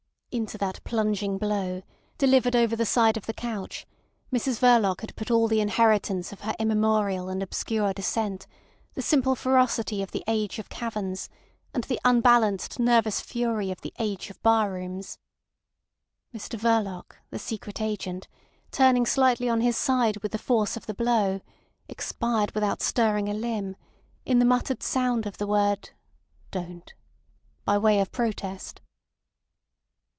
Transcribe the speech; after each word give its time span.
Into 0.33 0.57
that 0.59 0.81
plunging 0.85 1.37
blow, 1.37 1.81
delivered 2.17 2.55
over 2.55 2.73
the 2.73 2.85
side 2.85 3.17
of 3.17 3.25
the 3.25 3.33
couch, 3.33 3.85
Mrs 4.31 4.59
Verloc 4.59 5.01
had 5.01 5.13
put 5.17 5.29
all 5.29 5.49
the 5.49 5.59
inheritance 5.59 6.31
of 6.31 6.39
her 6.39 6.55
immemorial 6.57 7.27
and 7.27 7.43
obscure 7.43 7.91
descent, 7.93 8.47
the 8.93 9.01
simple 9.01 9.35
ferocity 9.35 10.01
of 10.01 10.11
the 10.11 10.23
age 10.27 10.57
of 10.57 10.69
caverns, 10.69 11.27
and 11.73 11.83
the 11.83 11.99
unbalanced 12.05 12.79
nervous 12.79 13.19
fury 13.19 13.71
of 13.71 13.81
the 13.81 13.91
age 13.99 14.29
of 14.29 14.41
bar 14.41 14.71
rooms. 14.71 15.17
Mr 16.33 16.57
Verloc, 16.57 17.17
the 17.29 17.37
Secret 17.37 17.81
Agent, 17.81 18.29
turning 18.71 19.05
slightly 19.05 19.49
on 19.49 19.59
his 19.59 19.75
side 19.75 20.15
with 20.23 20.31
the 20.31 20.37
force 20.37 20.77
of 20.77 20.85
the 20.85 20.93
blow, 20.93 21.41
expired 21.89 22.51
without 22.55 22.81
stirring 22.81 23.27
a 23.27 23.33
limb, 23.33 23.75
in 24.25 24.39
the 24.39 24.45
muttered 24.45 24.81
sound 24.81 25.25
of 25.25 25.37
the 25.39 25.45
word 25.47 25.89
"Don't" 26.51 26.93
by 27.65 27.77
way 27.77 27.99
of 27.99 28.13
protest. 28.13 28.79